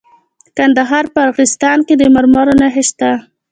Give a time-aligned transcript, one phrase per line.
[0.45, 3.11] د کندهار په ارغستان کې د مرمرو نښې شته.